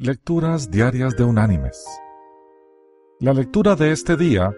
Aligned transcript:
Lecturas 0.00 0.70
Diarias 0.70 1.16
de 1.16 1.24
Unánimes. 1.24 1.84
La 3.18 3.32
lectura 3.32 3.74
de 3.74 3.90
este 3.90 4.16
día 4.16 4.54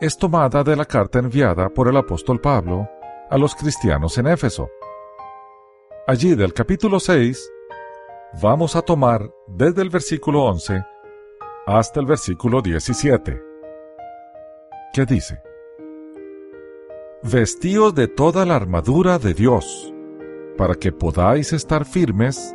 es 0.00 0.16
tomada 0.16 0.62
de 0.62 0.76
la 0.76 0.84
carta 0.84 1.18
enviada 1.18 1.68
por 1.68 1.88
el 1.88 1.96
apóstol 1.96 2.40
Pablo 2.40 2.88
a 3.28 3.36
los 3.36 3.56
cristianos 3.56 4.16
en 4.18 4.28
Éfeso. 4.28 4.70
Allí 6.06 6.36
del 6.36 6.52
capítulo 6.52 7.00
6 7.00 7.50
vamos 8.40 8.76
a 8.76 8.82
tomar 8.82 9.28
desde 9.48 9.82
el 9.82 9.90
versículo 9.90 10.44
11 10.44 10.80
hasta 11.66 11.98
el 11.98 12.06
versículo 12.06 12.62
17, 12.62 13.42
que 14.92 15.04
dice, 15.06 15.42
Vestíos 17.24 17.96
de 17.96 18.06
toda 18.06 18.46
la 18.46 18.54
armadura 18.54 19.18
de 19.18 19.34
Dios, 19.34 19.92
para 20.56 20.76
que 20.76 20.92
podáis 20.92 21.52
estar 21.52 21.84
firmes 21.84 22.54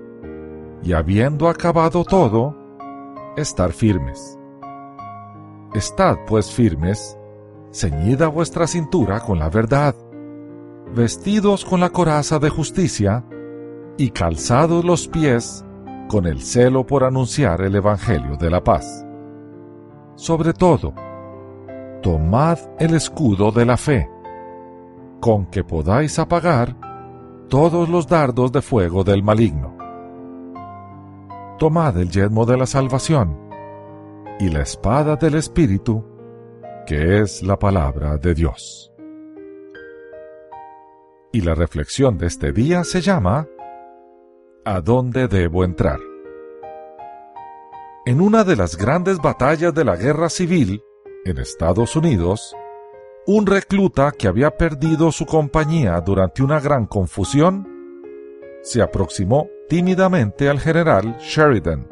y 0.83 0.93
habiendo 0.93 1.47
acabado 1.47 2.03
todo, 2.03 2.55
estar 3.37 3.71
firmes. 3.71 4.37
Estad 5.73 6.17
pues 6.27 6.51
firmes, 6.51 7.17
ceñida 7.71 8.27
vuestra 8.27 8.67
cintura 8.67 9.19
con 9.19 9.39
la 9.39 9.49
verdad, 9.49 9.95
vestidos 10.93 11.63
con 11.63 11.79
la 11.79 11.89
coraza 11.89 12.39
de 12.39 12.49
justicia, 12.49 13.23
y 13.97 14.09
calzados 14.09 14.83
los 14.83 15.07
pies 15.07 15.63
con 16.09 16.25
el 16.25 16.41
celo 16.41 16.85
por 16.85 17.03
anunciar 17.03 17.61
el 17.61 17.75
Evangelio 17.75 18.35
de 18.35 18.49
la 18.49 18.63
paz. 18.63 19.05
Sobre 20.15 20.53
todo, 20.53 20.93
tomad 22.01 22.57
el 22.79 22.95
escudo 22.95 23.51
de 23.51 23.65
la 23.65 23.77
fe, 23.77 24.09
con 25.19 25.45
que 25.45 25.63
podáis 25.63 26.17
apagar 26.19 26.75
todos 27.47 27.87
los 27.87 28.07
dardos 28.07 28.51
de 28.51 28.61
fuego 28.61 29.03
del 29.03 29.23
maligno 29.23 29.80
tomad 31.61 31.95
el 31.99 32.09
yelmo 32.09 32.47
de 32.47 32.57
la 32.57 32.65
salvación 32.65 33.37
y 34.39 34.49
la 34.49 34.63
espada 34.63 35.15
del 35.15 35.35
Espíritu, 35.35 36.03
que 36.87 37.21
es 37.21 37.43
la 37.43 37.59
palabra 37.59 38.17
de 38.17 38.33
Dios. 38.33 38.91
Y 41.31 41.41
la 41.41 41.53
reflexión 41.53 42.17
de 42.17 42.25
este 42.25 42.51
día 42.51 42.83
se 42.83 43.01
llama 43.01 43.47
¿A 44.65 44.81
dónde 44.81 45.27
debo 45.27 45.63
entrar? 45.63 45.99
En 48.07 48.21
una 48.21 48.43
de 48.43 48.55
las 48.55 48.75
grandes 48.75 49.19
batallas 49.19 49.71
de 49.71 49.85
la 49.85 49.95
guerra 49.95 50.29
civil 50.29 50.81
en 51.25 51.37
Estados 51.37 51.95
Unidos, 51.95 52.55
un 53.27 53.45
recluta 53.45 54.11
que 54.17 54.27
había 54.27 54.57
perdido 54.57 55.11
su 55.11 55.27
compañía 55.27 56.01
durante 56.01 56.41
una 56.41 56.59
gran 56.59 56.87
confusión 56.87 57.67
se 58.63 58.81
aproximó 58.81 59.47
tímidamente 59.71 60.49
al 60.49 60.59
general 60.59 61.15
Sheridan 61.19 61.87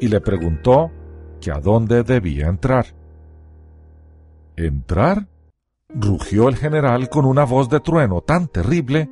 y 0.00 0.08
le 0.08 0.20
preguntó 0.20 0.90
que 1.40 1.52
a 1.52 1.60
dónde 1.60 2.02
debía 2.02 2.48
entrar. 2.48 2.86
¿Entrar? 4.56 5.28
rugió 5.90 6.48
el 6.48 6.56
general 6.56 7.08
con 7.08 7.24
una 7.24 7.44
voz 7.44 7.68
de 7.68 7.78
trueno 7.78 8.20
tan 8.20 8.48
terrible 8.48 9.08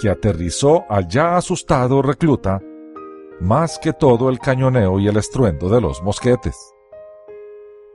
que 0.00 0.08
aterrizó 0.08 0.84
al 0.88 1.08
ya 1.08 1.36
asustado 1.36 2.00
recluta 2.00 2.60
más 3.40 3.80
que 3.80 3.92
todo 3.92 4.28
el 4.28 4.38
cañoneo 4.38 5.00
y 5.00 5.08
el 5.08 5.16
estruendo 5.16 5.68
de 5.68 5.80
los 5.80 6.04
mosquetes. 6.04 6.56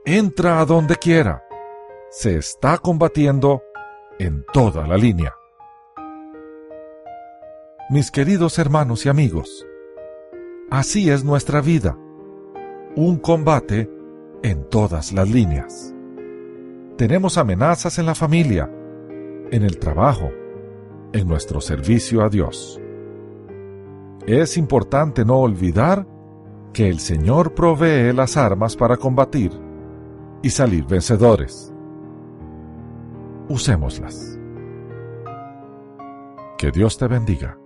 Entra 0.04 0.60
a 0.60 0.66
donde 0.66 0.96
quiera. 0.96 1.42
Se 2.10 2.36
está 2.36 2.76
combatiendo 2.76 3.62
en 4.18 4.44
toda 4.52 4.86
la 4.86 4.98
línea. 4.98 5.34
Mis 7.90 8.10
queridos 8.10 8.58
hermanos 8.58 9.04
y 9.04 9.08
amigos, 9.08 9.66
así 10.70 11.10
es 11.10 11.24
nuestra 11.24 11.60
vida, 11.60 11.98
un 12.94 13.18
combate 13.18 13.90
en 14.42 14.64
todas 14.70 15.12
las 15.12 15.28
líneas. 15.28 15.92
Tenemos 16.96 17.38
amenazas 17.38 17.98
en 17.98 18.06
la 18.06 18.14
familia, 18.14 18.70
en 19.50 19.64
el 19.64 19.78
trabajo, 19.78 20.30
en 21.12 21.26
nuestro 21.26 21.60
servicio 21.60 22.22
a 22.22 22.28
Dios. 22.28 22.80
Es 24.26 24.56
importante 24.56 25.24
no 25.24 25.38
olvidar 25.38 26.06
que 26.72 26.88
el 26.88 27.00
Señor 27.00 27.52
provee 27.52 28.12
las 28.14 28.36
armas 28.36 28.76
para 28.76 28.96
combatir 28.96 29.50
y 30.40 30.50
salir 30.50 30.86
vencedores. 30.86 31.74
Usémoslas. 33.48 34.38
Que 36.56 36.70
Dios 36.70 36.96
te 36.96 37.08
bendiga. 37.08 37.58